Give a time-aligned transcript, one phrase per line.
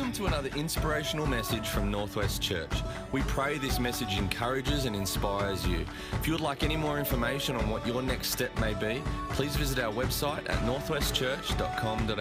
[0.00, 2.72] Welcome to another inspirational message from Northwest Church.
[3.12, 5.84] We pray this message encourages and inspires you.
[6.14, 9.54] If you would like any more information on what your next step may be, please
[9.56, 12.14] visit our website at northwestchurch.com.au.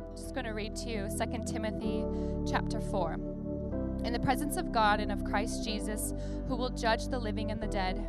[0.00, 2.06] I'm just going to read to you 2 Timothy
[2.50, 3.12] chapter 4.
[4.02, 6.14] In the presence of God and of Christ Jesus,
[6.48, 8.02] who will judge the living and the dead,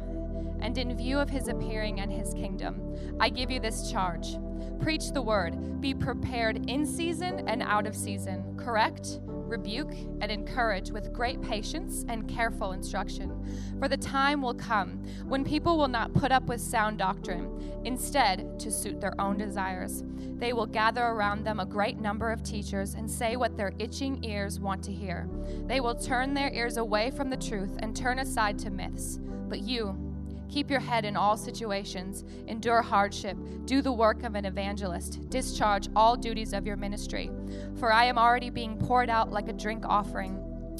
[0.61, 4.37] and in view of his appearing and his kingdom, I give you this charge.
[4.81, 10.89] Preach the word, be prepared in season and out of season, correct, rebuke, and encourage
[10.91, 13.31] with great patience and careful instruction.
[13.79, 17.81] For the time will come when people will not put up with sound doctrine.
[17.83, 20.03] Instead, to suit their own desires,
[20.37, 24.23] they will gather around them a great number of teachers and say what their itching
[24.23, 25.27] ears want to hear.
[25.67, 29.19] They will turn their ears away from the truth and turn aside to myths.
[29.47, 30.10] But you,
[30.51, 35.87] Keep your head in all situations, endure hardship, do the work of an evangelist, discharge
[35.95, 37.31] all duties of your ministry.
[37.79, 40.37] For I am already being poured out like a drink offering,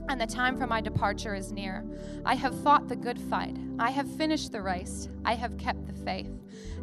[0.10, 1.86] and the time for my departure is near.
[2.26, 5.94] I have fought the good fight, I have finished the race, I have kept the
[5.94, 6.30] faith.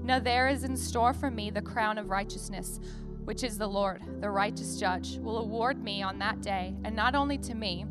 [0.03, 2.81] Now there is in store for me the crown of righteousness.
[3.25, 7.15] Which is the Lord, the righteous judge, will award me on that day, and not
[7.15, 7.85] only to me,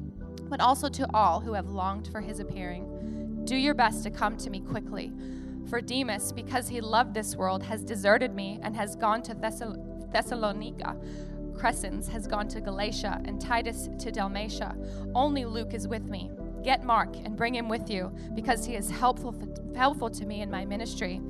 [0.50, 2.86] but also to all who have longed for his appearing.
[3.48, 5.14] Do your best to come to me quickly.
[5.70, 10.12] For Demas, because he loved this world, has deserted me and has gone to Thessal-
[10.12, 10.98] Thessalonica.
[11.54, 14.76] Crescens has gone to Galatia, and Titus to Dalmatia.
[15.16, 16.30] Only Luke is with me.
[16.62, 19.34] Get Mark and bring him with you, because he is helpful,
[19.74, 21.22] helpful to me in my ministry.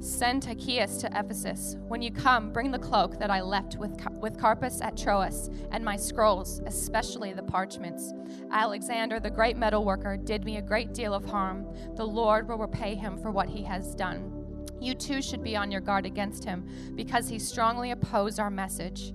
[0.00, 1.76] Send Tychicus to Ephesus.
[1.86, 5.84] When you come, bring the cloak that I left with, with Carpus at Troas, and
[5.84, 8.14] my scrolls, especially the parchments.
[8.50, 11.66] Alexander, the great metal worker, did me a great deal of harm.
[11.96, 14.32] The Lord will repay him for what he has done.
[14.80, 19.12] You too should be on your guard against him, because he strongly opposed our message.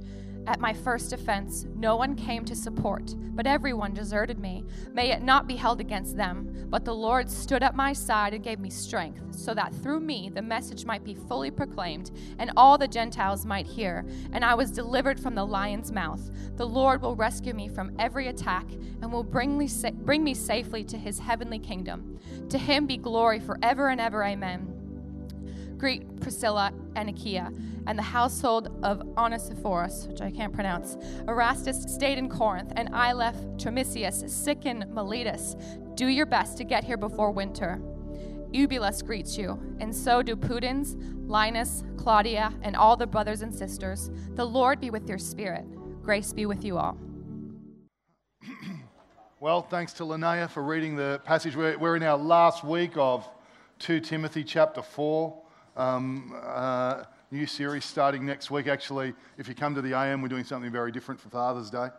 [0.48, 4.64] At my first offense, no one came to support, but everyone deserted me.
[4.94, 6.68] May it not be held against them.
[6.70, 10.30] But the Lord stood at my side and gave me strength, so that through me
[10.34, 14.06] the message might be fully proclaimed, and all the Gentiles might hear.
[14.34, 16.30] And I was delivered from the lion's mouth.
[16.58, 20.34] The Lord will rescue me from every attack, and will bring me, sa- bring me
[20.34, 22.20] safely to his heavenly kingdom.
[22.50, 24.24] To him be glory forever and ever.
[24.24, 24.72] Amen.
[25.78, 27.52] Greet Priscilla and Aquila
[27.88, 30.98] and the household of Onesiphorus, which I can't pronounce.
[31.28, 35.56] Erastus stayed in Corinth, and I left Trimisius sick in Miletus.
[35.96, 37.82] Do your best to get here before winter.
[38.52, 40.96] Eubulus greets you, and so do Pudens,
[41.28, 44.10] Linus, Claudia, and all the brothers and sisters.
[44.36, 45.66] The Lord be with your spirit.
[46.02, 46.98] Grace be with you all.
[49.42, 51.56] Well, thanks to Linnea for reading the passage.
[51.56, 53.30] We're, we're in our last week of
[53.78, 55.38] 2 Timothy chapter 4.
[55.76, 58.68] Um, uh, new series starting next week.
[58.68, 61.90] Actually, if you come to the AM, we're doing something very different for Father's Day.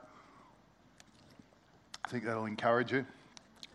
[2.04, 3.04] I think that'll encourage you.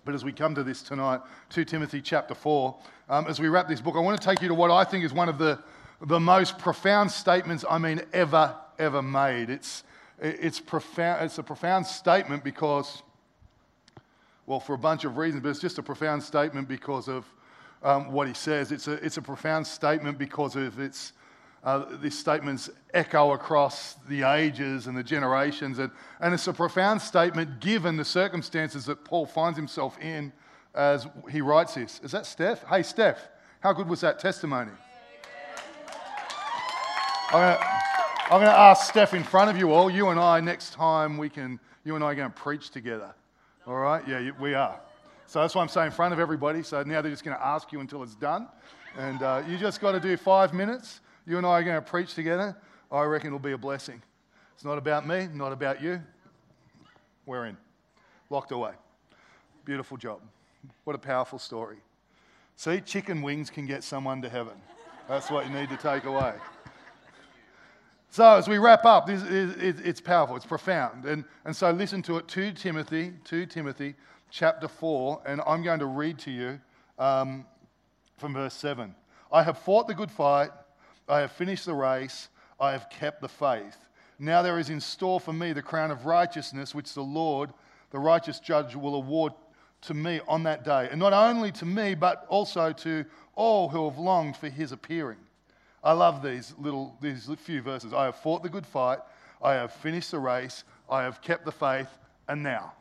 [0.05, 2.75] But as we come to this tonight, 2 Timothy chapter 4,
[3.09, 5.03] um, as we wrap this book, I want to take you to what I think
[5.03, 5.59] is one of the,
[6.01, 9.49] the most profound statements, I mean, ever, ever made.
[9.49, 9.83] It's,
[10.19, 13.03] it's, profound, it's a profound statement because,
[14.45, 17.25] well, for a bunch of reasons, but it's just a profound statement because of
[17.83, 18.71] um, what he says.
[18.71, 21.13] It's a, it's a profound statement because of its,
[21.63, 25.79] uh, these statements echo across the ages and the generations.
[25.79, 30.33] And, and it's a profound statement given the circumstances that Paul finds himself in
[30.73, 31.99] as he writes this.
[32.03, 32.63] Is that Steph?
[32.67, 33.19] Hey, Steph,
[33.59, 34.71] how good was that testimony?
[37.33, 37.57] I'm
[38.29, 39.89] going to ask Steph in front of you all.
[39.89, 43.13] You and I, next time we can, you and I are going to preach together.
[43.67, 44.05] All right?
[44.07, 44.79] Yeah, we are.
[45.27, 46.63] So that's why I'm saying in front of everybody.
[46.63, 48.47] So now they're just going to ask you until it's done.
[48.97, 50.99] And uh, you just got to do five minutes.
[51.31, 52.57] You and I are going to preach together.
[52.91, 54.01] I reckon it'll be a blessing.
[54.53, 56.01] It's not about me, not about you.
[57.25, 57.55] We're in.
[58.29, 58.73] Locked away.
[59.63, 60.19] Beautiful job.
[60.83, 61.77] What a powerful story.
[62.57, 64.55] See, chicken wings can get someone to heaven.
[65.07, 66.33] That's what you need to take away.
[68.09, 71.05] So, as we wrap up, this is, it's powerful, it's profound.
[71.05, 73.95] And, and so, listen to it 2 Timothy, 2 Timothy
[74.31, 76.59] chapter 4, and I'm going to read to you
[76.99, 77.45] um,
[78.17, 78.93] from verse 7.
[79.31, 80.49] I have fought the good fight,
[81.07, 83.77] I have finished the race, I have kept the faith.
[84.19, 87.51] Now there is in store for me the crown of righteousness, which the Lord,
[87.89, 89.33] the righteous judge, will award
[89.81, 90.87] to me on that day.
[90.91, 93.05] And not only to me, but also to
[93.35, 95.17] all who have longed for his appearing.
[95.83, 97.93] I love these little, these few verses.
[97.93, 98.99] I have fought the good fight,
[99.41, 101.89] I have finished the race, I have kept the faith,
[102.27, 102.73] and now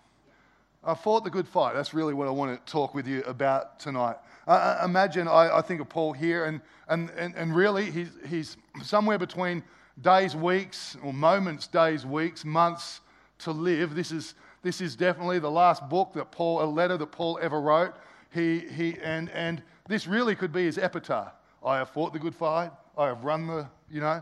[0.82, 1.74] I fought the good fight.
[1.74, 4.16] That's really what I want to talk with you about tonight.
[4.50, 8.56] Uh, imagine, I, I, think of Paul here, and, and, and, and really, he's, he's
[8.82, 9.62] somewhere between
[10.02, 13.00] days, weeks, or moments, days, weeks, months
[13.38, 13.94] to live.
[13.94, 17.60] This is, this is definitely the last book that Paul, a letter that Paul ever
[17.60, 17.94] wrote.
[18.34, 21.32] He, he, and, and this really could be his epitaph.
[21.64, 22.72] I have fought the good fight.
[22.98, 24.20] I have run the, you know,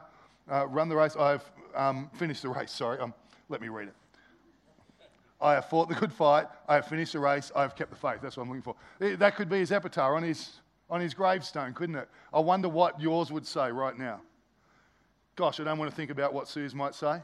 [0.53, 1.17] uh, run the race.
[1.19, 2.71] I have um, finished the race.
[2.71, 3.15] Sorry, um,
[3.49, 3.95] let me read it.
[5.41, 6.47] I have fought the good fight.
[6.67, 7.53] I have finished the race.
[7.55, 8.19] I have kept the faith.
[8.23, 8.75] That's what I'm looking for.
[9.17, 10.51] That could be his epitaph on his,
[10.91, 12.09] on his gravestone, couldn't it?
[12.33, 14.21] I wonder what yours would say right now.
[15.37, 17.21] Gosh, I don't want to think about what Sue's might say.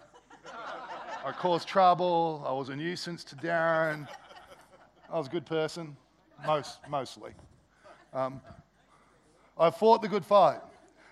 [1.25, 2.45] I caused trouble.
[2.47, 4.07] I was a nuisance to Darren.
[5.11, 5.97] I was a good person,
[6.47, 7.33] most, mostly.
[8.13, 8.41] Um,
[9.59, 10.61] I've fought the good fight.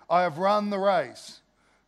[0.08, 1.40] I have run the race.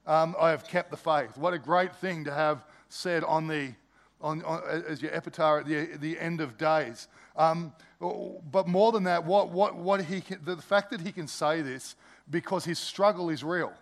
[0.07, 1.37] Um, I have kept the faith.
[1.37, 3.75] What a great thing to have said on the,
[4.25, 7.09] on, on as your epitaph at the, the end of days.
[7.37, 11.29] Um, but more than that, what, what, what he can, the fact that he can
[11.29, 11.95] say this
[12.29, 13.73] because his struggle is real.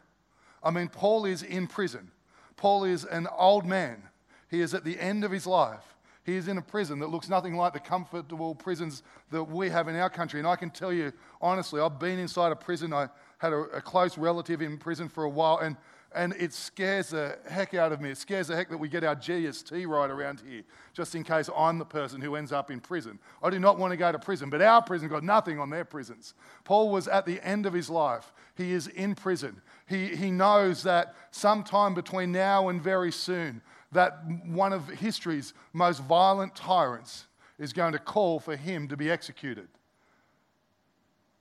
[0.62, 2.10] I mean, Paul is in prison.
[2.56, 4.02] Paul is an old man.
[4.50, 5.96] He is at the end of his life.
[6.24, 9.88] He is in a prison that looks nothing like the comfortable prisons that we have
[9.88, 10.38] in our country.
[10.38, 12.92] And I can tell you, honestly, I've been inside a prison.
[12.92, 13.08] I
[13.38, 15.76] had a, a close relative in prison for a while, and,
[16.14, 18.10] and it scares the heck out of me.
[18.10, 20.62] It scares the heck that we get our GST right around here,
[20.92, 23.18] just in case I'm the person who ends up in prison.
[23.42, 25.84] I do not want to go to prison, but our prison got nothing on their
[25.84, 26.34] prisons.
[26.64, 28.32] Paul was at the end of his life.
[28.56, 29.60] He is in prison.
[29.88, 33.62] He, he knows that sometime between now and very soon,
[33.92, 37.26] that one of history's most violent tyrants
[37.58, 39.68] is going to call for him to be executed.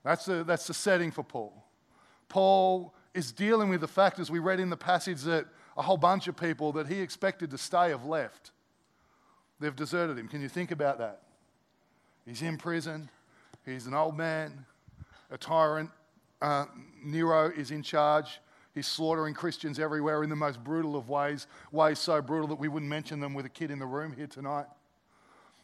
[0.03, 1.65] That's the, that's the setting for Paul.
[2.27, 5.45] Paul is dealing with the fact, as we read in the passage, that
[5.77, 8.51] a whole bunch of people that he expected to stay have left.
[9.59, 10.27] They've deserted him.
[10.27, 11.21] Can you think about that?
[12.25, 13.09] He's in prison.
[13.65, 14.65] He's an old man,
[15.29, 15.91] a tyrant.
[16.41, 16.65] Uh,
[17.03, 18.39] Nero is in charge.
[18.73, 22.69] He's slaughtering Christians everywhere in the most brutal of ways, ways so brutal that we
[22.69, 24.65] wouldn't mention them with a kid in the room here tonight.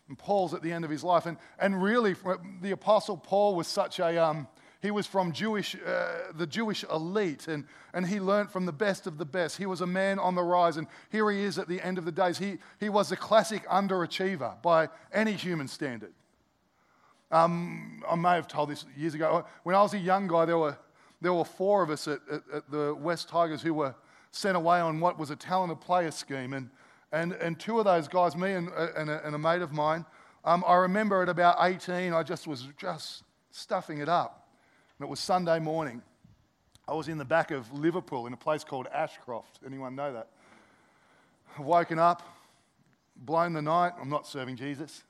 [0.09, 1.25] And Paul's at the end of his life.
[1.25, 2.15] And, and really,
[2.61, 4.47] the Apostle Paul was such a, um,
[4.81, 9.07] he was from Jewish, uh, the Jewish elite, and, and he learned from the best
[9.07, 9.57] of the best.
[9.57, 12.05] He was a man on the rise, and here he is at the end of
[12.05, 12.37] the days.
[12.37, 16.13] He, he was a classic underachiever by any human standard.
[17.31, 19.45] Um, I may have told this years ago.
[19.63, 20.77] When I was a young guy, there were
[21.21, 23.95] there were four of us at, at, at, the West Tigers who were
[24.31, 26.53] sent away on what was a talented player scheme.
[26.53, 26.69] And,
[27.11, 30.05] and, and two of those guys, me and, and, a, and a mate of mine,
[30.45, 34.46] um, I remember at about 18, I just was just stuffing it up.
[34.99, 36.01] And it was Sunday morning.
[36.87, 39.59] I was in the back of Liverpool in a place called Ashcroft.
[39.65, 40.29] Anyone know that?
[41.57, 42.23] I've woken up,
[43.15, 43.93] blown the night.
[44.01, 45.03] I'm not serving Jesus.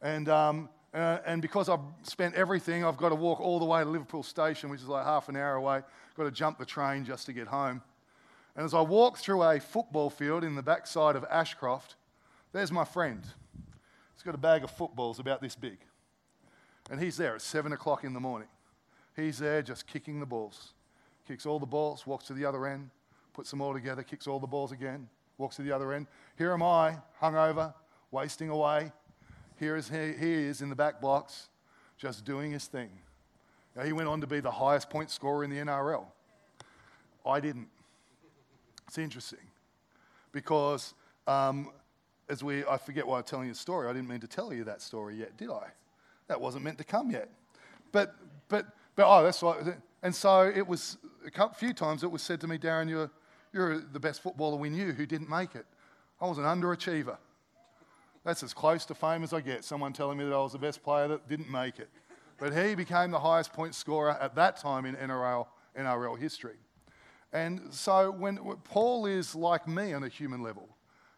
[0.00, 3.82] And um, uh, and because I've spent everything, I've got to walk all the way
[3.82, 5.82] to Liverpool Station, which is like half an hour away.
[6.16, 7.82] Got to jump the train just to get home.
[8.56, 11.96] And as I walk through a football field in the backside of Ashcroft,
[12.52, 13.22] there's my friend.
[14.14, 15.78] He's got a bag of footballs about this big.
[16.90, 18.48] And he's there at 7 o'clock in the morning.
[19.18, 20.74] He's there just kicking the balls.
[21.26, 22.90] Kicks all the balls, walks to the other end,
[23.34, 26.06] puts them all together, kicks all the balls again, walks to the other end.
[26.36, 27.74] Here am I, hungover,
[28.10, 28.92] wasting away,
[29.58, 31.48] here is he, he is in the back blocks,
[31.96, 32.90] just doing his thing.
[33.74, 36.04] Now, he went on to be the highest point scorer in the NRL.
[37.26, 37.68] I didn't.
[38.86, 39.40] It's interesting
[40.32, 40.94] because
[41.26, 41.70] um,
[42.28, 43.88] as we, I forget why I'm telling you the story.
[43.88, 45.66] I didn't mean to tell you that story yet, did I?
[46.28, 47.28] That wasn't meant to come yet.
[47.90, 48.14] But,
[48.48, 48.66] but,
[48.98, 49.76] but oh, that's right.
[50.02, 50.98] And so it was
[51.36, 53.08] a few times it was said to me, Darren, you're,
[53.52, 55.66] you're the best footballer we knew who didn't make it.
[56.20, 57.16] I was an underachiever.
[58.24, 59.62] That's as close to fame as I get.
[59.62, 61.88] Someone telling me that I was the best player that didn't make it.
[62.38, 65.46] But he became the highest point scorer at that time in NRL,
[65.78, 66.56] NRL history.
[67.32, 70.68] And so when, when Paul is like me on a human level,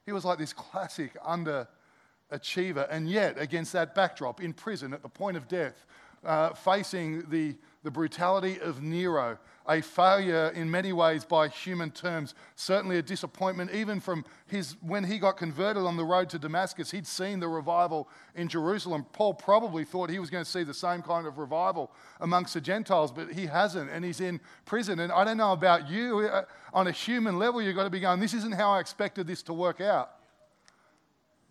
[0.04, 2.86] he was like this classic underachiever.
[2.90, 5.86] And yet, against that backdrop, in prison at the point of death,
[6.24, 12.34] uh, facing the, the brutality of Nero, a failure in many ways by human terms,
[12.56, 13.70] certainly a disappointment.
[13.72, 17.48] Even from his, when he got converted on the road to Damascus, he'd seen the
[17.48, 19.06] revival in Jerusalem.
[19.12, 22.60] Paul probably thought he was going to see the same kind of revival amongst the
[22.60, 25.00] Gentiles, but he hasn't, and he's in prison.
[25.00, 28.00] And I don't know about you, uh, on a human level, you've got to be
[28.00, 30.10] going, this isn't how I expected this to work out.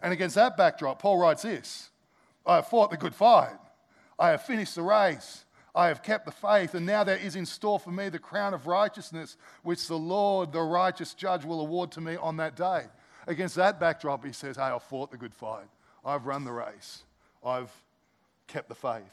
[0.02, 1.90] And against that backdrop, Paul writes this
[2.46, 3.56] I have fought the good fight,
[4.20, 5.46] I have finished the race.
[5.74, 8.54] I have kept the faith, and now there is in store for me the crown
[8.54, 12.86] of righteousness, which the Lord, the righteous judge, will award to me on that day.
[13.28, 15.68] Against that backdrop, he says, Hey, I've fought the good fight.
[16.04, 17.04] I've run the race.
[17.46, 17.72] I've
[18.48, 19.04] kept the faith.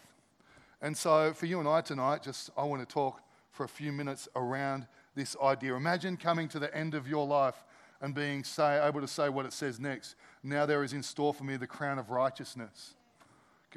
[0.82, 3.20] And so, for you and I tonight, just I want to talk
[3.52, 5.74] for a few minutes around this idea.
[5.74, 7.64] Imagine coming to the end of your life
[8.00, 10.16] and being say, able to say what it says next.
[10.42, 12.95] Now there is in store for me the crown of righteousness.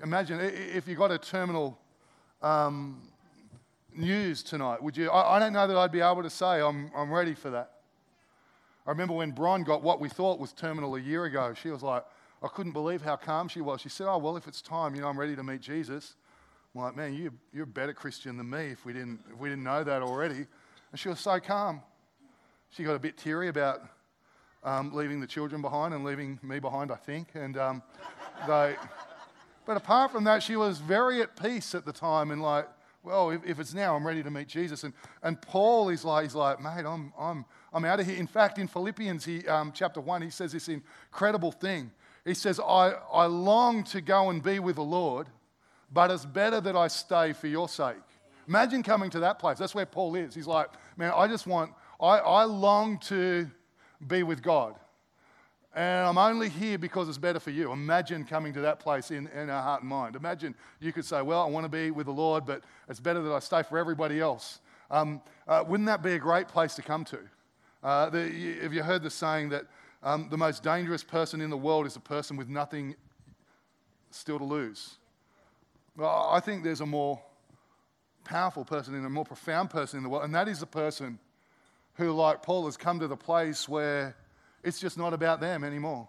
[0.04, 1.78] Imagine if you got a terminal
[2.42, 3.02] um,
[3.94, 5.10] news tonight, would you?
[5.10, 7.72] I, I, don't know that I'd be able to say I'm, I'm ready for that.
[8.86, 11.84] I remember when Bron got what we thought was terminal a year ago, she was
[11.84, 12.06] like,
[12.42, 13.82] I couldn't believe how calm she was.
[13.82, 16.16] She said, Oh, well, if it's time, you know, I'm ready to meet Jesus.
[16.74, 19.50] I'm like, Man, you, you're a better Christian than me if we, didn't, if we
[19.50, 20.46] didn't know that already.
[20.92, 21.82] And she was so calm.
[22.70, 23.82] She got a bit teary about
[24.64, 27.30] um, leaving the children behind and leaving me behind, I think.
[27.34, 27.84] And um,
[28.48, 28.76] they,
[29.70, 32.68] but apart from that, she was very at peace at the time and like,
[33.04, 34.84] well, if, if, it's now, I'm ready to meet Jesus.
[34.84, 38.16] And, and Paul is like, he's like, mate, I'm, I'm, I'm out of here.
[38.16, 41.92] In fact, in Philippians he, um, chapter 1, he says this incredible thing.
[42.26, 45.28] He says, I, I long to go and be with the Lord,
[45.94, 47.98] but it's better that I stay for your sake.
[48.48, 49.60] Imagine coming to that place.
[49.60, 50.34] That's where Paul is.
[50.34, 53.48] He's like, man, I just want, I, I long to
[54.08, 54.74] be with God.
[55.76, 57.72] And I'm only here because it's better for you.
[57.72, 60.16] Imagine coming to that place in, in our heart and mind.
[60.16, 63.22] Imagine you could say, Well, I want to be with the Lord, but it's better
[63.22, 64.62] that I stay for everybody else.
[64.90, 67.20] Um, uh, wouldn't that be a great place to come to?
[67.84, 69.66] Uh, the, have you heard the saying that
[70.02, 72.96] um, the most dangerous person in the world is a person with nothing
[74.10, 74.98] still to lose?
[75.96, 77.22] Well, I think there's a more
[78.24, 81.20] powerful person and a more profound person in the world, and that is the person
[81.96, 84.16] who, like Paul, has come to the place where
[84.64, 86.08] it's just not about them anymore.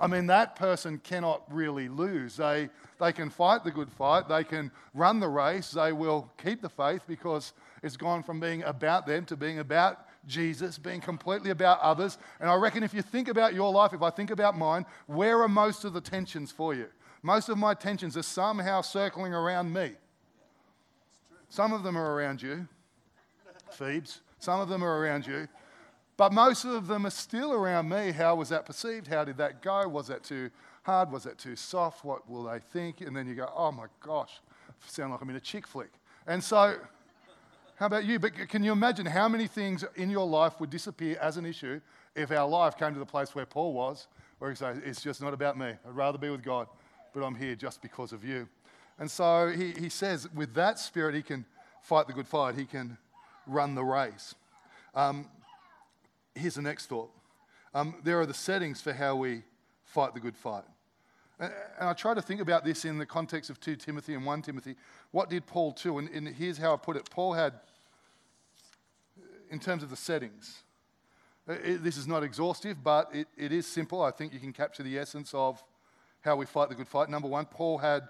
[0.00, 2.36] I mean, that person cannot really lose.
[2.36, 2.68] They,
[3.00, 6.68] they can fight the good fight, they can run the race, they will keep the
[6.68, 7.52] faith because
[7.82, 12.18] it's gone from being about them to being about Jesus, being completely about others.
[12.40, 15.42] And I reckon if you think about your life, if I think about mine, where
[15.42, 16.86] are most of the tensions for you?
[17.22, 19.92] Most of my tensions are somehow circling around me.
[21.48, 22.68] Some of them are around you,
[23.72, 24.20] Phoebes.
[24.38, 25.48] Some of them are around you.
[26.18, 28.10] But most of them are still around me.
[28.10, 29.06] How was that perceived?
[29.06, 29.86] How did that go?
[29.86, 30.50] Was that too
[30.82, 31.12] hard?
[31.12, 32.04] Was that too soft?
[32.04, 33.00] What will they think?
[33.00, 34.40] And then you go, oh my gosh,
[34.84, 35.92] sound like I'm in a chick flick.
[36.26, 36.74] And so,
[37.76, 38.18] how about you?
[38.18, 41.80] But can you imagine how many things in your life would disappear as an issue
[42.16, 44.08] if our life came to the place where Paul was,
[44.40, 45.68] where he said, it's just not about me.
[45.68, 46.66] I'd rather be with God,
[47.14, 48.48] but I'm here just because of you.
[48.98, 51.44] And so he, he says, with that spirit, he can
[51.80, 52.98] fight the good fight, he can
[53.46, 54.34] run the race.
[54.96, 55.28] Um,
[56.38, 57.10] here's the next thought
[57.74, 59.42] um, there are the settings for how we
[59.84, 60.64] fight the good fight.
[61.38, 64.42] And, I try to think about this in the context of 2 Timothy and 1
[64.42, 64.74] Timothy.
[65.10, 65.98] What did Paul do?
[65.98, 67.54] And, and here's how I put it Paul had,
[69.50, 70.62] in terms of the settings,
[71.48, 74.02] uh, it, this is not exhaustive, but it, it is simple.
[74.02, 75.62] I think you can capture the essence of
[76.20, 77.08] how we fight the good fight.
[77.08, 78.08] Number one, Paul had,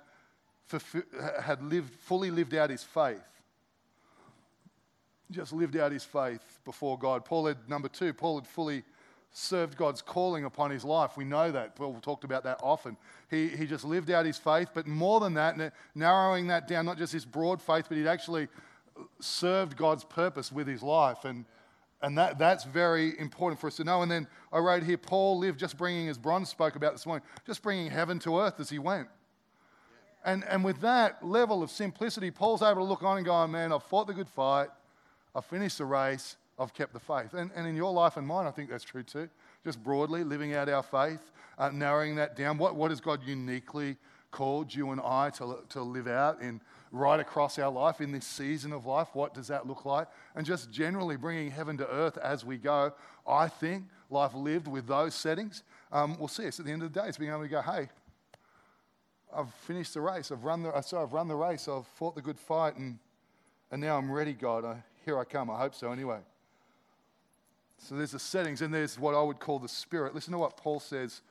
[1.43, 3.38] had lived, fully lived out his faith
[5.31, 7.25] just lived out his faith before God.
[7.25, 8.83] Paul had, number two, Paul had fully
[9.31, 11.17] served God's calling upon his life.
[11.17, 11.77] We know that.
[11.77, 12.97] Paul talked about that often.
[13.31, 16.99] He, he just lived out his faith, but more than that, narrowing that down, not
[16.99, 18.49] just his broad faith, but he'd actually
[19.21, 21.25] served God's purpose with his life.
[21.25, 21.45] And,
[22.01, 24.03] and that, that's very important for us to know.
[24.03, 27.05] And then oh, I wrote here, Paul lived just bringing, as Bron spoke about this
[27.05, 29.09] morning, just bringing heaven to earth as he went.
[30.25, 33.47] And, and with that level of simplicity, Paul's able to look on and go, oh,
[33.47, 34.69] man, I've fought the good fight.
[35.35, 37.35] I've finished the race, I've kept the faith.
[37.35, 39.29] And, and in your life and mine, I think that's true too.
[39.65, 42.59] Just broadly, living out our faith, uh, narrowing that down.
[42.59, 43.97] What, what has God uniquely
[44.31, 48.27] called you and I to, to live out in right across our life in this
[48.27, 49.09] season of life?
[49.13, 50.09] What does that look like?
[50.35, 52.93] And just generally bringing heaven to earth as we go.
[53.27, 56.93] I think life lived with those settings um, will see us at the end of
[56.93, 57.09] the day.
[57.09, 57.89] It's being able to go, hey,
[59.35, 60.33] I've finished the race.
[60.33, 61.69] I've run the, so I've run the race.
[61.69, 62.99] I've fought the good fight, and,
[63.71, 64.65] and now I'm ready, God.
[64.65, 65.49] I, here I come.
[65.49, 66.19] I hope so anyway.
[67.79, 70.15] So there's the settings, and there's what I would call the spirit.
[70.15, 71.23] Listen to what Paul says,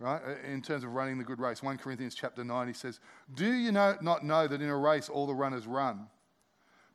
[0.00, 1.62] right, uh, in terms of running the good race.
[1.62, 2.98] 1 Corinthians chapter 9, he says,
[3.32, 6.08] Do you know, not know that in a race all the runners run,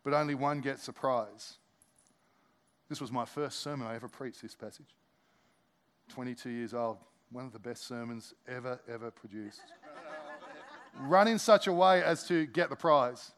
[0.03, 1.59] but only one gets the prize?
[2.89, 4.97] This was my first sermon I ever preached, this passage.
[6.09, 6.97] 22 years old.
[7.31, 9.61] One of the best sermons ever, ever produced.
[10.99, 13.31] Run in such a way as to get the prize.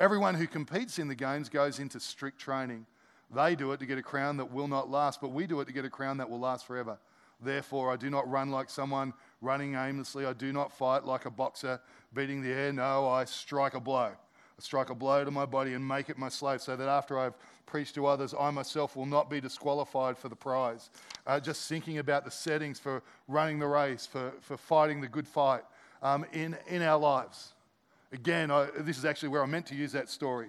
[0.00, 2.86] Everyone who competes in the games goes into strict training.
[3.34, 5.66] They do it to get a crown that will not last, but we do it
[5.66, 6.98] to get a crown that will last forever.
[7.40, 10.24] Therefore, I do not run like someone running aimlessly.
[10.24, 11.80] I do not fight like a boxer
[12.14, 12.72] beating the air.
[12.72, 14.12] No, I strike a blow.
[14.12, 17.18] I strike a blow to my body and make it my slave so that after
[17.18, 17.34] I've
[17.66, 20.90] preached to others, I myself will not be disqualified for the prize.
[21.26, 25.28] Uh, just thinking about the settings for running the race, for, for fighting the good
[25.28, 25.62] fight
[26.02, 27.52] um, in, in our lives.
[28.12, 30.48] Again, I, this is actually where I meant to use that story.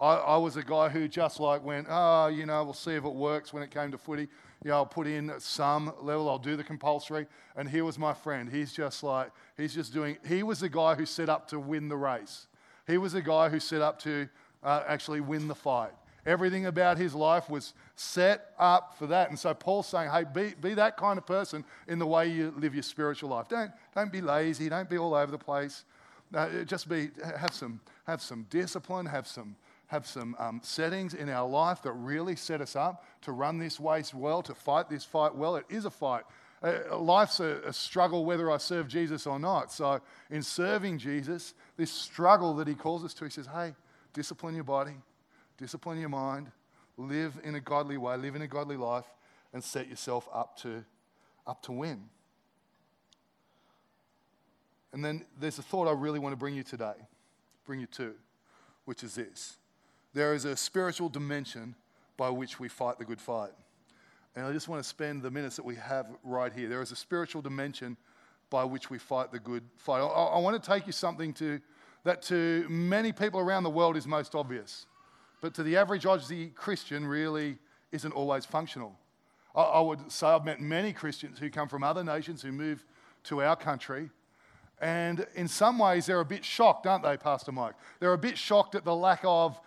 [0.00, 3.04] I, I was a guy who just like went, oh, you know, we'll see if
[3.04, 4.28] it works when it came to footy.
[4.64, 7.26] You know, I'll put in some level, I'll do the compulsory.
[7.56, 8.48] And here was my friend.
[8.50, 11.88] He's just like, he's just doing, he was the guy who set up to win
[11.88, 12.46] the race.
[12.86, 14.28] He was the guy who set up to
[14.62, 15.92] uh, actually win the fight.
[16.26, 19.30] Everything about his life was set up for that.
[19.30, 22.52] And so Paul's saying, hey, be, be that kind of person in the way you
[22.56, 23.48] live your spiritual life.
[23.48, 25.84] Don't, don't be lazy, don't be all over the place.
[26.34, 29.56] Uh, just be, have some, have some discipline, have some,
[29.86, 33.80] have some um, settings in our life that really set us up to run this
[33.80, 35.56] race well, to fight this fight well.
[35.56, 36.24] It is a fight.
[36.62, 39.72] Uh, life's a, a, struggle whether I serve Jesus or not.
[39.72, 43.74] So, in serving Jesus, this struggle that he calls us to, he says, hey,
[44.12, 44.96] discipline your body,
[45.56, 46.50] discipline your mind,
[46.96, 49.06] live in a godly way, live in a godly life,
[49.52, 50.84] and set yourself up to,
[51.46, 52.02] up to win.
[54.92, 56.94] And then there's a thought I really want to bring you today,
[57.66, 58.14] bring you to,
[58.84, 59.58] which is this
[60.14, 61.74] there is a spiritual dimension
[62.16, 63.52] by which we fight the good fight.
[64.34, 66.68] And I just want to spend the minutes that we have right here.
[66.68, 67.96] There is a spiritual dimension
[68.50, 70.00] by which we fight the good fight.
[70.00, 71.60] I, I want to take you something to,
[72.04, 74.86] that to many people around the world is most obvious,
[75.40, 77.58] but to the average Aussie Christian really
[77.92, 78.98] isn't always functional.
[79.54, 82.84] I, I would say I've met many Christians who come from other nations who move
[83.24, 84.10] to our country
[84.80, 87.74] and in some ways, they're a bit shocked, aren't they, Pastor Mike?
[88.00, 89.60] They're a bit shocked at the lack of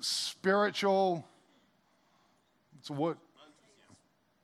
[0.00, 1.26] spiritual,
[2.78, 3.16] it's a word,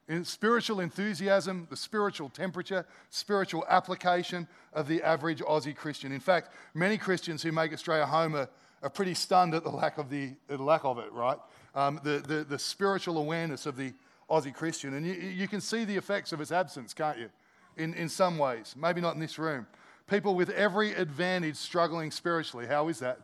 [0.09, 6.13] in spiritual enthusiasm, the spiritual temperature, spiritual application of the average Aussie Christian.
[6.13, 8.49] In fact, many Christians who make Australia home are,
[8.83, 11.37] are pretty stunned at the lack of, the, the lack of it, right?
[11.75, 13.93] Um, the, the, the spiritual awareness of the
[14.31, 14.95] Aussie Christian.
[14.95, 17.29] And you, you can see the effects of its absence, can't you?
[17.77, 19.67] In, in some ways, maybe not in this room.
[20.09, 22.67] People with every advantage struggling spiritually.
[22.67, 23.21] How is that?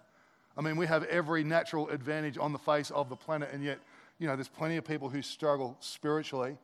[0.56, 3.78] I mean, we have every natural advantage on the face of the planet, and yet,
[4.18, 6.58] you know, there's plenty of people who struggle spiritually.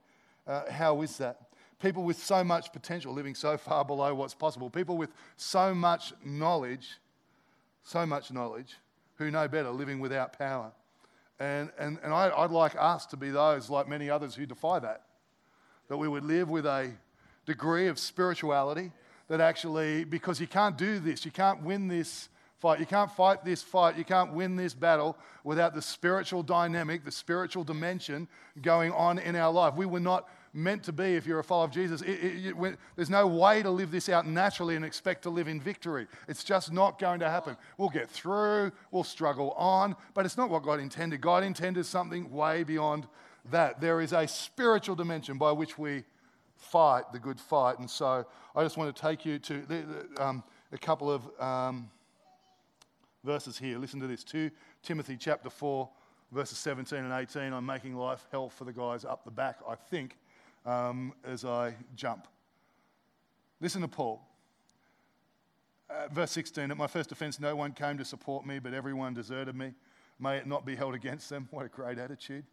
[0.47, 1.49] Uh, how is that?
[1.81, 4.69] People with so much potential living so far below what's possible.
[4.69, 7.01] People with so much knowledge,
[7.83, 8.77] so much knowledge,
[9.17, 10.71] who know better, living without power.
[11.41, 14.79] And, and, and I, I'd like us to be those, like many others, who defy
[14.81, 15.03] that.
[15.89, 16.93] That we would live with a
[17.47, 18.93] degree of spirituality
[19.31, 22.81] that actually, because you can't do this, you can't win this fight.
[22.81, 23.97] You can't fight this fight.
[23.97, 28.27] You can't win this battle without the spiritual dynamic, the spiritual dimension
[28.61, 29.75] going on in our life.
[29.77, 32.79] We were not meant to be, if you're a follower of Jesus, it, it, it,
[32.97, 36.09] there's no way to live this out naturally and expect to live in victory.
[36.27, 37.57] It's just not going to happen.
[37.79, 41.21] We'll get through, we'll struggle on, but it's not what God intended.
[41.21, 43.07] God intended something way beyond
[43.53, 43.81] that.
[43.81, 46.03] There is a spiritual dimension by which we
[46.61, 47.81] fight the good fight.
[47.81, 51.29] And so I just want to take you to um, a couple of.
[51.41, 51.91] Um,
[53.25, 53.79] verses here.
[53.79, 54.51] Listen to this 2
[54.83, 55.89] Timothy chapter 4,
[56.33, 57.53] verses 17 and 18.
[57.53, 60.17] I'm making life hell for the guys up the back, I think,
[60.67, 62.27] um, as I jump.
[63.61, 64.23] Listen to Paul.
[65.91, 69.13] Uh, verse 16 At my first offense, no one came to support me, but everyone
[69.13, 69.75] deserted me.
[70.19, 71.49] May it not be held against them.
[71.51, 72.45] What a great attitude.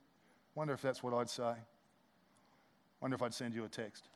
[0.55, 1.53] Wonder if that's what I'd say.
[3.01, 4.07] Wonder if I'd send you a text.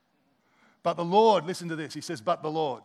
[0.83, 1.93] But the Lord, listen to this.
[1.93, 2.83] He says, But the Lord.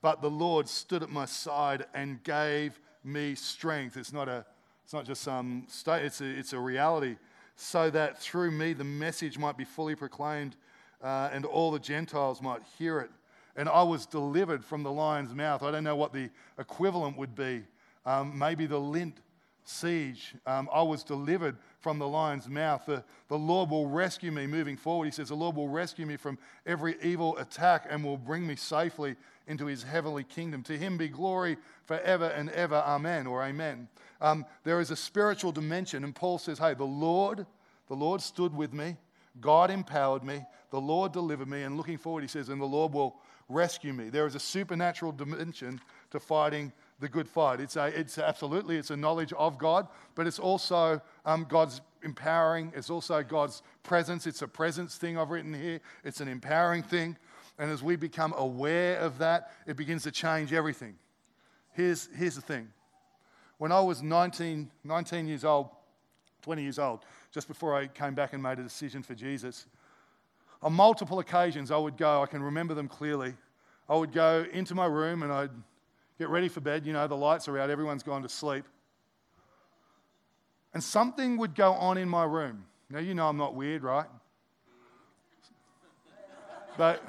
[0.00, 3.96] But the Lord stood at my side and gave me strength.
[3.96, 4.44] It's not, a,
[4.84, 7.16] it's not just some state, it's a, it's a reality.
[7.56, 10.56] So that through me the message might be fully proclaimed
[11.02, 13.10] uh, and all the Gentiles might hear it.
[13.56, 15.62] And I was delivered from the lion's mouth.
[15.62, 17.64] I don't know what the equivalent would be.
[18.06, 19.18] Um, maybe the lint
[19.64, 20.34] siege.
[20.46, 22.84] Um, I was delivered from the lion's mouth.
[22.86, 25.06] The, the Lord will rescue me moving forward.
[25.06, 28.56] He says, The Lord will rescue me from every evil attack and will bring me
[28.56, 30.62] safely into his heavenly kingdom.
[30.64, 32.76] To him be glory forever and ever.
[32.76, 33.88] Amen or amen.
[34.20, 37.46] Um, there is a spiritual dimension, and Paul says, Hey, the Lord,
[37.88, 38.96] the Lord stood with me.
[39.40, 40.44] God empowered me.
[40.70, 41.62] The Lord delivered me.
[41.62, 43.16] And looking forward, he says, and the Lord will
[43.48, 44.10] rescue me.
[44.10, 47.60] There is a supernatural dimension to fighting the good fight.
[47.60, 52.72] It's, a, it's absolutely, it's a knowledge of God, but it's also um, God's empowering.
[52.74, 54.26] It's also God's presence.
[54.26, 55.80] It's a presence thing I've written here.
[56.04, 57.16] It's an empowering thing.
[57.58, 60.96] And as we become aware of that, it begins to change everything.
[61.72, 62.68] Here's, here's the thing.
[63.58, 65.68] When I was 19, 19 years old,
[66.42, 67.00] 20 years old,
[67.32, 69.66] just before I came back and made a decision for Jesus,
[70.62, 73.34] on multiple occasions I would go, I can remember them clearly.
[73.88, 75.50] I would go into my room and I'd
[76.18, 76.84] get ready for bed.
[76.84, 78.64] You know, the lights are out, everyone's gone to sleep.
[80.74, 82.64] And something would go on in my room.
[82.90, 84.06] Now, you know I'm not weird, right?
[86.76, 87.02] But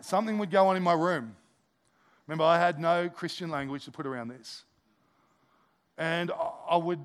[0.00, 1.36] something would go on in my room.
[2.26, 4.64] Remember, I had no Christian language to put around this.
[5.98, 6.30] And
[6.68, 7.00] I would,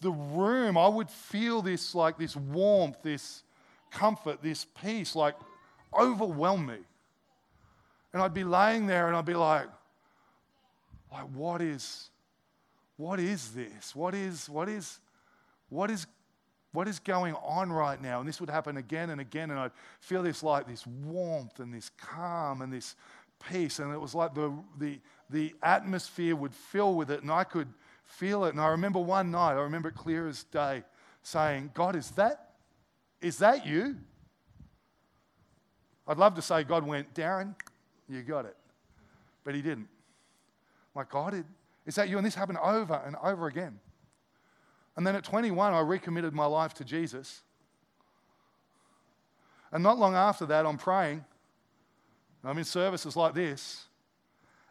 [0.00, 3.42] the room, I would feel this like this warmth, this
[3.90, 5.34] comfort, this peace, like
[5.98, 6.78] overwhelm me.
[8.12, 9.66] And I'd be laying there and I'd be like,
[11.12, 12.10] like, what is,
[12.96, 13.94] what is this?
[13.94, 14.98] What is, what is,
[15.68, 16.06] what is,
[16.72, 18.20] what is going on right now?
[18.20, 21.74] And this would happen again and again, and I'd feel this like this warmth and
[21.74, 22.94] this calm and this
[23.50, 23.80] peace.
[23.80, 27.68] And it was like the, the, the atmosphere would fill with it, and I could
[28.04, 28.50] feel it.
[28.50, 30.84] And I remember one night, I remember it clear as day,
[31.22, 32.50] saying, God, is that,
[33.20, 33.96] is that you?
[36.06, 37.54] I'd love to say God went, Darren,
[38.10, 38.56] you got it.
[39.44, 39.88] But he didn't.
[40.94, 41.44] My God,
[41.86, 42.16] is that you?
[42.18, 43.78] And this happened over and over again.
[44.96, 47.42] And then at 21, I recommitted my life to Jesus.
[49.72, 51.24] And not long after that, I'm praying.
[52.44, 53.84] I'm in services like this.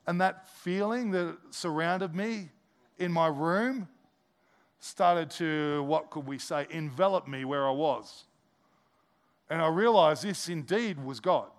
[0.05, 2.49] And that feeling that surrounded me
[2.97, 3.87] in my room
[4.79, 8.25] started to, what could we say, envelop me where I was.
[9.49, 11.49] And I realized this indeed was God.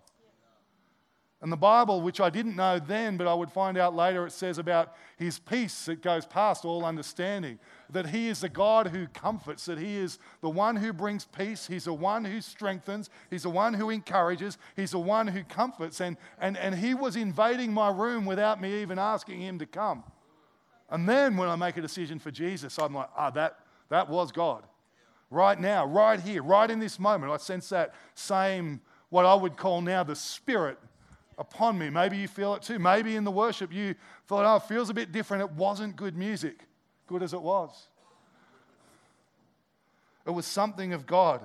[1.43, 4.33] And the Bible, which I didn't know then, but I would find out later, it
[4.33, 7.59] says about his peace that goes past all understanding.
[7.89, 11.67] That he is the God who comforts, that he is the one who brings peace,
[11.67, 16.03] he's the one who strengthens, he's the one who encourages, he's the one who comforts.
[16.03, 20.05] And, and, and he was invading my room without me even asking him to come.
[20.91, 24.31] And then when I make a decision for Jesus, I'm like, ah, that, that was
[24.31, 24.65] God.
[25.31, 29.57] Right now, right here, right in this moment, I sense that same, what I would
[29.57, 30.77] call now the Spirit
[31.41, 31.89] upon me.
[31.91, 32.79] Maybe you feel it too.
[32.79, 33.97] Maybe in the worship you
[34.29, 35.43] thought, oh, it feels a bit different.
[35.43, 36.61] It wasn't good music,
[37.09, 37.89] good as it was.
[40.27, 41.41] It was something of God.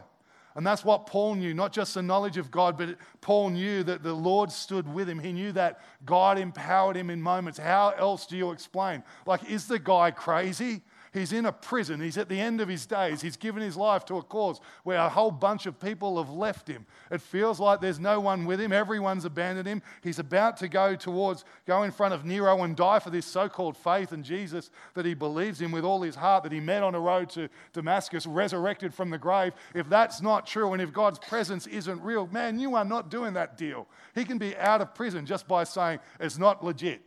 [0.54, 4.04] And that's what Paul knew, not just the knowledge of God, but Paul knew that
[4.04, 5.20] the Lord stood with him.
[5.20, 7.58] He knew that God empowered him in moments.
[7.58, 9.04] How else do you explain?
[9.26, 10.82] Like, is the guy crazy?
[11.16, 12.02] He's in a prison.
[12.02, 13.22] He's at the end of his days.
[13.22, 16.68] He's given his life to a cause where a whole bunch of people have left
[16.68, 16.86] him.
[17.10, 18.74] It feels like there's no one with him.
[18.74, 19.82] Everyone's abandoned him.
[20.04, 23.48] He's about to go towards, go in front of Nero and die for this so
[23.48, 26.84] called faith in Jesus that he believes in with all his heart, that he met
[26.84, 29.54] on a road to Damascus, resurrected from the grave.
[29.74, 33.36] If that's not true and if God's presence isn't real, man, you are not doing
[33.36, 33.88] that deal.
[34.16, 37.02] He can be out of prison just by saying, it's not legit.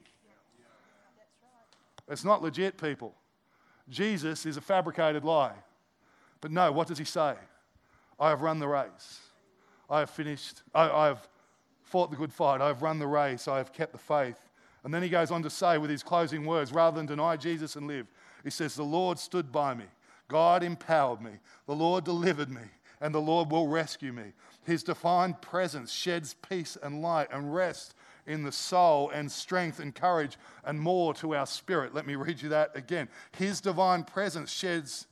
[2.09, 3.15] It's not legit, people.
[3.89, 5.55] Jesus is a fabricated lie.
[6.41, 7.35] But no, what does he say?
[8.19, 9.21] I have run the race.
[9.91, 11.27] I have finished, I, I have
[11.83, 12.61] fought the good fight.
[12.61, 13.49] I have run the race.
[13.49, 14.39] I have kept the faith.
[14.85, 17.77] And then he goes on to say, with his closing words, rather than deny Jesus
[17.77, 18.07] and live,
[18.45, 19.85] he says, The Lord stood by me.
[20.29, 21.33] God empowered me.
[21.67, 22.63] The Lord delivered me.
[23.01, 24.33] And the Lord will rescue me.
[24.65, 27.95] His divine presence sheds peace and light and rest
[28.29, 31.95] in the soul and strength and courage and more to our spirit.
[31.95, 33.09] Let me read you that again.
[33.37, 35.07] His divine presence sheds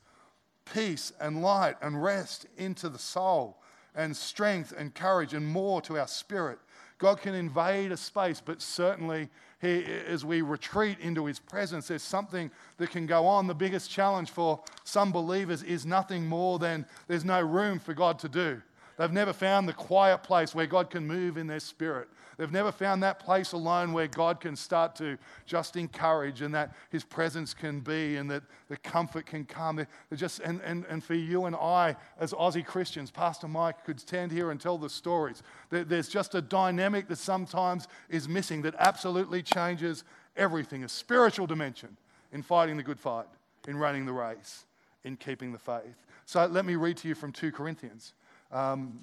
[0.73, 3.57] peace and light and rest into the soul
[3.95, 6.59] and strength and courage and more to our spirit.
[6.99, 9.29] God can invade a space, but certainly
[9.61, 13.47] he, as we retreat into his presence, there's something that can go on.
[13.47, 18.19] The biggest challenge for some believers is nothing more than there's no room for God
[18.19, 18.61] to do.
[18.97, 22.09] They've never found the quiet place where God can move in their spirit.
[22.37, 26.75] They've never found that place alone where God can start to just encourage and that
[26.91, 29.77] His presence can be and that the comfort can come.
[29.77, 33.99] They're just, and, and, and for you and I, as Aussie Christians, Pastor Mike could
[33.99, 35.41] stand here and tell the stories.
[35.71, 40.03] There's just a dynamic that sometimes is missing that absolutely changes
[40.35, 41.97] everything a spiritual dimension
[42.31, 43.25] in fighting the good fight,
[43.67, 44.65] in running the race,
[45.03, 46.05] in keeping the faith.
[46.25, 48.13] So let me read to you from 2 Corinthians.
[48.51, 48.99] Um,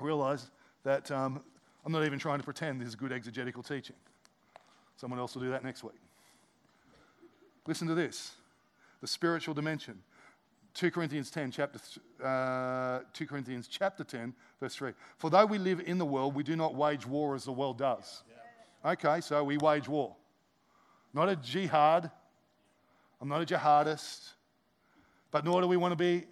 [0.00, 0.50] realize
[0.84, 1.42] that um,
[1.84, 3.96] I'm not even trying to pretend this is good exegetical teaching.
[4.96, 6.00] Someone else will do that next week.
[7.66, 8.32] Listen to this
[9.00, 10.02] the spiritual dimension.
[10.74, 11.80] 2 Corinthians 10, chapter,
[12.24, 14.92] uh, 2 Corinthians chapter 10, verse 3.
[15.18, 17.78] For though we live in the world, we do not wage war as the world
[17.78, 18.22] does.
[18.84, 20.14] Okay, so we wage war.
[21.12, 22.10] Not a jihad.
[23.20, 24.30] I'm not a jihadist.
[25.30, 26.26] But nor do we want to be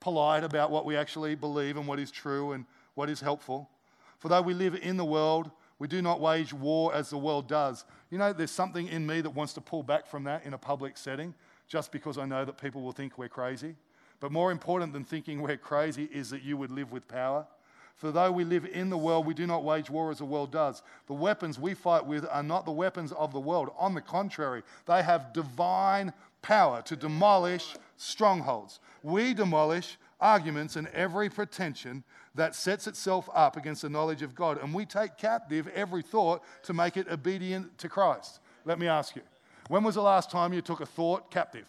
[0.00, 3.70] polite about what we actually believe and what is true and what is helpful.
[4.18, 7.48] For though we live in the world, we do not wage war as the world
[7.48, 7.84] does.
[8.10, 10.58] You know, there's something in me that wants to pull back from that in a
[10.58, 11.34] public setting
[11.68, 13.74] just because I know that people will think we're crazy.
[14.20, 17.46] But more important than thinking we're crazy is that you would live with power.
[17.96, 20.50] For though we live in the world, we do not wage war as the world
[20.50, 20.82] does.
[21.06, 23.70] The weapons we fight with are not the weapons of the world.
[23.78, 28.80] On the contrary, they have divine power to demolish strongholds.
[29.02, 32.02] We demolish arguments, and every pretension
[32.34, 34.60] that sets itself up against the knowledge of God.
[34.62, 38.40] And we take captive every thought to make it obedient to Christ.
[38.64, 39.22] Let me ask you
[39.68, 41.66] when was the last time you took a thought captive?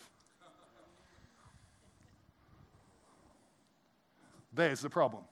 [4.53, 5.23] There's the problem.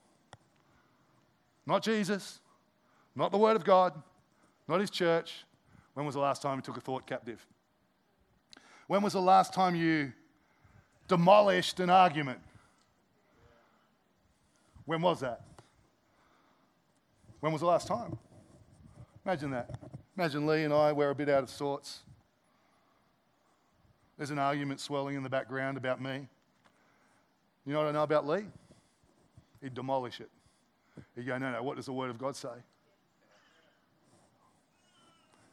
[1.65, 2.39] Not Jesus,
[3.15, 3.93] not the Word of God,
[4.67, 5.45] not His church.
[5.93, 7.45] When was the last time you took a thought captive?
[8.87, 10.11] When was the last time you
[11.07, 12.39] demolished an argument?
[14.85, 15.41] When was that?
[17.39, 18.17] When was the last time?
[19.25, 19.79] Imagine that.
[20.17, 21.99] Imagine Lee and I, we're a bit out of sorts.
[24.17, 26.27] There's an argument swelling in the background about me.
[27.65, 28.45] You know what I know about Lee?
[29.61, 30.29] He'd demolish it.
[31.15, 32.49] He'd go, no, no, what does the Word of God say?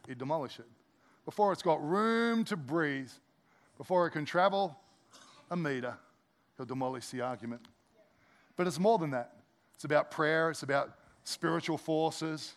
[0.06, 0.66] He'd demolish it.
[1.24, 3.10] Before it's got room to breathe,
[3.78, 4.76] before it can travel
[5.50, 5.96] a meter,
[6.56, 7.62] he'll demolish the argument.
[8.60, 9.32] But it's more than that.
[9.74, 10.92] It's about prayer, it's about
[11.24, 12.56] spiritual forces,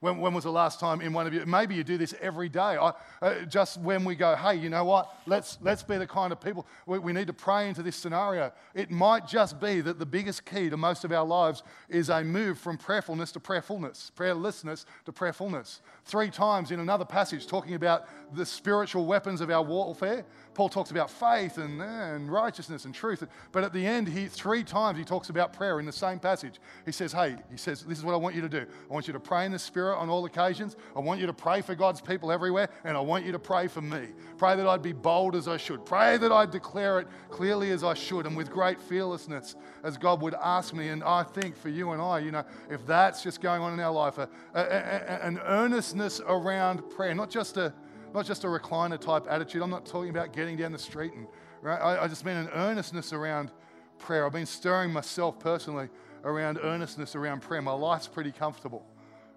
[0.00, 1.44] when, when, was the last time in one of you?
[1.44, 2.60] Maybe you do this every day.
[2.60, 5.12] I, uh, just when we go, hey, you know what?
[5.26, 6.68] Let's, let's be the kind of people.
[6.86, 8.52] We, we need to pray into this scenario.
[8.74, 12.22] It might just be that the biggest key to most of our lives is a
[12.22, 15.80] move from prayerfulness to prayerfulness, prayerlessness to prayerfulness.
[16.04, 20.24] Three times in another passage talking about the spiritual weapons of our warfare,
[20.58, 23.22] Paul talks about faith and, and righteousness and truth.
[23.52, 26.54] But at the end, he, three times he talks about prayer in the same passage.
[26.84, 28.66] He says, hey, he says, this is what I want you to do.
[28.90, 30.74] I want you to pray in the Spirit on all occasions.
[30.96, 33.68] I want you to pray for God's people everywhere, and I want you to pray
[33.68, 34.08] for me.
[34.36, 35.86] Pray that I'd be bold as I should.
[35.86, 40.20] Pray that I'd declare it clearly as I should and with great fearlessness as God
[40.22, 40.88] would ask me.
[40.88, 43.78] And I think for you and I, you know, if that's just going on in
[43.78, 47.72] our life, a, a, a, an earnestness around prayer, not just a
[48.14, 49.62] not just a recliner type attitude.
[49.62, 51.26] I'm not talking about getting down the street and
[51.62, 51.80] right.
[51.80, 53.50] I, I just mean an earnestness around
[53.98, 54.26] prayer.
[54.26, 55.88] I've been stirring myself personally
[56.24, 57.62] around earnestness around prayer.
[57.62, 58.84] My life's pretty comfortable.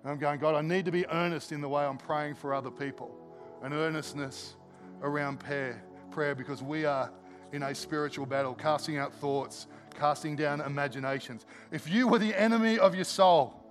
[0.04, 2.54] And I'm going, God, I need to be earnest in the way I'm praying for
[2.54, 3.16] other people.
[3.62, 4.56] An earnestness
[5.02, 7.12] around prayer, prayer because we are
[7.52, 11.46] in a spiritual battle, casting out thoughts, casting down imaginations.
[11.72, 13.62] If you were the enemy of your soul,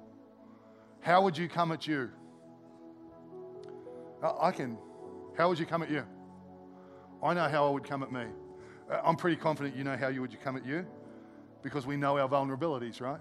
[1.01, 2.11] how would you come at you?
[4.23, 4.77] I can.
[5.37, 6.05] How would you come at you?
[7.23, 8.25] I know how I would come at me.
[8.91, 10.87] Uh, I'm pretty confident you know how you would come at you
[11.63, 13.21] because we know our vulnerabilities, right?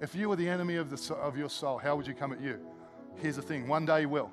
[0.00, 2.40] If you were the enemy of, the, of your soul, how would you come at
[2.40, 2.58] you?
[3.16, 4.30] Here's the thing one day he will,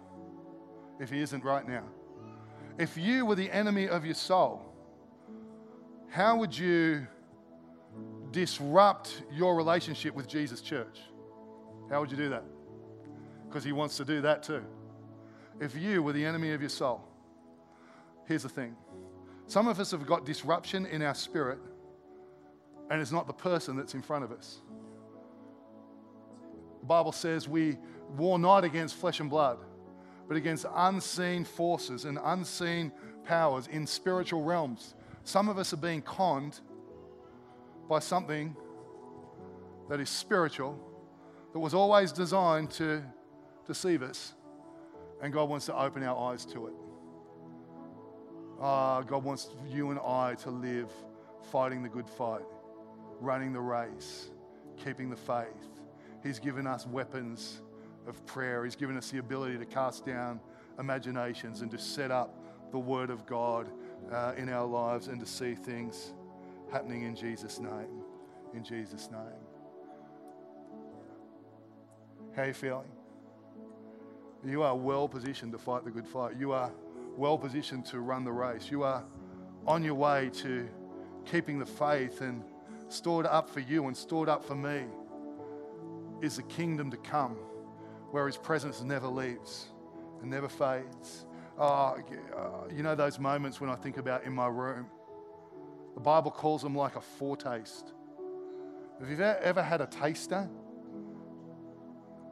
[1.00, 1.84] if he isn't right now.
[2.78, 4.66] If you were the enemy of your soul,
[6.10, 7.06] how would you
[8.32, 11.00] disrupt your relationship with Jesus Church?
[11.90, 12.44] How would you do that?
[13.48, 14.64] Because he wants to do that too.
[15.60, 17.04] If you were the enemy of your soul,
[18.26, 18.76] here's the thing
[19.48, 21.60] some of us have got disruption in our spirit,
[22.90, 24.60] and it's not the person that's in front of us.
[26.82, 27.78] The Bible says we
[28.16, 29.58] war not against flesh and blood,
[30.28, 32.92] but against unseen forces and unseen
[33.26, 34.96] powers in spiritual realms.
[35.24, 36.60] Some of us are being conned
[37.90, 38.56] by something
[39.90, 40.80] that is spiritual,
[41.52, 43.04] that was always designed to
[43.68, 44.34] deceive us,
[45.22, 46.74] and God wants to open our eyes to it.
[48.62, 50.92] Uh, God wants you and I to live
[51.52, 52.46] fighting the good fight,
[53.20, 54.30] running the race,
[54.84, 55.80] keeping the faith,
[56.24, 57.62] He's given us weapons
[58.08, 58.66] of prayer.
[58.66, 60.40] He's given us the ability to cast down
[60.80, 63.70] imaginations and to set up the Word of God
[64.12, 66.14] uh, in our lives and to see things
[66.72, 68.04] happening in Jesus' name.
[68.54, 69.20] In Jesus' name.
[72.36, 72.99] How are you feeling?
[74.46, 76.38] You are well positioned to fight the good fight.
[76.38, 76.72] You are
[77.18, 78.72] well positioned to run the race.
[78.72, 79.04] You are
[79.68, 80.68] on your way to
[81.26, 82.44] keeping the faith and
[82.88, 84.84] stored up for you and stored up for me
[86.22, 87.36] is the kingdom to come
[88.12, 89.68] where his presence never leaves
[90.22, 91.26] and never fades.
[91.58, 91.96] Uh,
[92.74, 94.88] you know those moments when I think about in my room?
[95.96, 97.94] The Bible calls them like a foretaste.
[99.00, 100.50] Have you ever had a taster?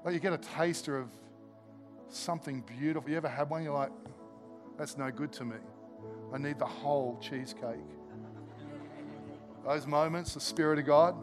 [0.03, 1.09] Like you get a taster of
[2.09, 3.09] something beautiful.
[3.09, 3.63] You ever had one?
[3.63, 3.91] You're like,
[4.77, 5.57] that's no good to me.
[6.33, 7.77] I need the whole cheesecake.
[9.65, 11.15] Those moments, the Spirit of God,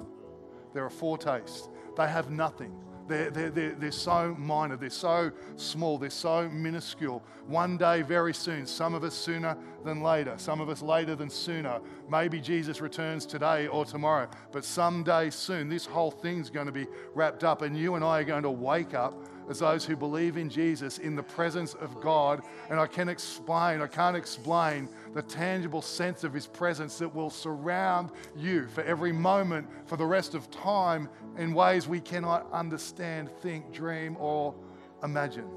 [0.73, 1.71] they're a foretaste.
[1.97, 2.75] They have nothing.
[3.07, 7.23] They're, they're, they're, they're so minor, they're so small, they're so minuscule.
[7.47, 11.29] One day, very soon, some of us sooner than later, some of us later than
[11.29, 11.81] sooner.
[12.11, 16.87] Maybe Jesus returns today or tomorrow, but someday soon, this whole thing's going to be
[17.15, 19.15] wrapped up, and you and I are going to wake up
[19.49, 22.43] as those who believe in Jesus in the presence of God.
[22.71, 27.31] And I can explain, I can't explain the tangible sense of His presence that will
[27.31, 33.31] surround you for every moment for the rest of time in ways we cannot understand,
[33.43, 34.55] think, dream, or
[35.03, 35.49] imagine.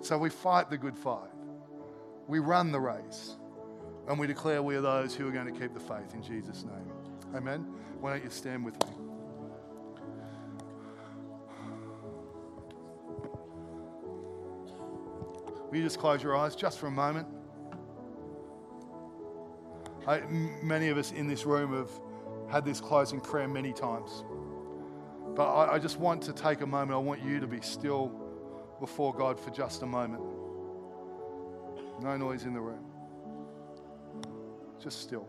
[0.00, 1.30] So we fight the good fight,
[2.26, 3.36] we run the race,
[4.08, 6.64] and we declare we are those who are going to keep the faith in Jesus'
[6.64, 6.92] name.
[7.34, 7.66] Amen.
[8.00, 9.13] Why don't you stand with me?
[15.74, 17.26] Will you just close your eyes just for a moment?
[20.62, 21.90] Many of us in this room have
[22.48, 24.22] had this closing prayer many times.
[25.34, 26.92] But I, I just want to take a moment.
[26.92, 28.12] I want you to be still
[28.78, 30.22] before God for just a moment.
[32.00, 32.84] No noise in the room.
[34.80, 35.26] Just still.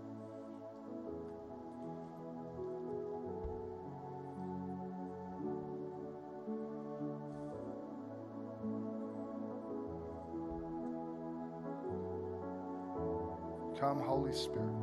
[14.26, 14.74] Holy Spirit.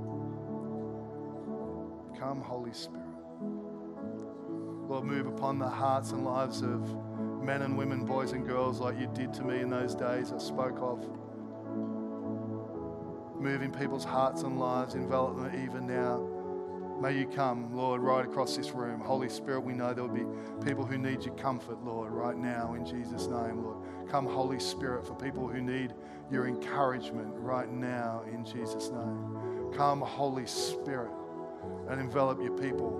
[2.17, 3.03] Come, Holy Spirit.
[4.89, 6.89] Lord, move upon the hearts and lives of
[7.43, 10.39] men and women, boys and girls, like you did to me in those days I
[10.39, 11.01] spoke of.
[13.41, 16.32] Move in people's hearts and lives, envelop them even now.
[17.03, 19.01] May you come, Lord, right across this room.
[19.01, 20.25] Holy Spirit, we know there will be
[20.65, 23.79] people who need your comfort, Lord, right now in Jesus' name, Lord.
[24.09, 25.95] Come, Holy Spirit, for people who need
[26.31, 29.73] your encouragement right now in Jesus' name.
[29.75, 31.11] Come, Holy Spirit,
[31.89, 32.91] and envelop your people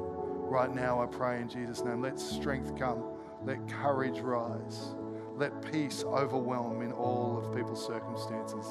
[0.51, 2.03] right now, I pray in Jesus' name.
[2.03, 3.05] Let strength come,
[3.45, 4.97] let courage rise,
[5.37, 8.67] let peace overwhelm in all of people's circumstances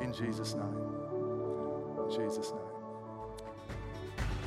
[0.00, 0.94] in Jesus' name.
[1.98, 2.63] In Jesus' name.